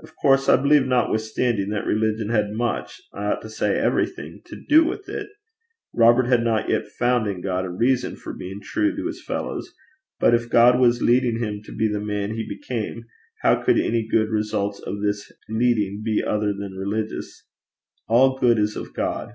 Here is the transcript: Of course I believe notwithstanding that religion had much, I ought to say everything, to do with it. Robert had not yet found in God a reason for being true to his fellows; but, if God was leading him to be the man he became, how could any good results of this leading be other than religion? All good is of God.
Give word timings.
Of 0.00 0.14
course 0.14 0.46
I 0.46 0.56
believe 0.60 0.86
notwithstanding 0.86 1.70
that 1.70 1.86
religion 1.86 2.28
had 2.28 2.52
much, 2.52 3.00
I 3.14 3.24
ought 3.32 3.40
to 3.40 3.48
say 3.48 3.78
everything, 3.78 4.42
to 4.44 4.62
do 4.68 4.84
with 4.84 5.08
it. 5.08 5.26
Robert 5.94 6.26
had 6.26 6.44
not 6.44 6.68
yet 6.68 6.86
found 6.86 7.26
in 7.26 7.40
God 7.40 7.64
a 7.64 7.70
reason 7.70 8.14
for 8.16 8.34
being 8.34 8.60
true 8.60 8.94
to 8.94 9.06
his 9.06 9.24
fellows; 9.24 9.74
but, 10.18 10.34
if 10.34 10.50
God 10.50 10.78
was 10.78 11.00
leading 11.00 11.38
him 11.38 11.62
to 11.64 11.72
be 11.74 11.88
the 11.88 11.98
man 11.98 12.34
he 12.34 12.46
became, 12.46 13.04
how 13.40 13.62
could 13.62 13.78
any 13.80 14.06
good 14.06 14.28
results 14.28 14.80
of 14.80 15.00
this 15.00 15.32
leading 15.48 16.02
be 16.04 16.22
other 16.22 16.52
than 16.52 16.74
religion? 16.76 17.22
All 18.06 18.36
good 18.38 18.58
is 18.58 18.76
of 18.76 18.92
God. 18.92 19.32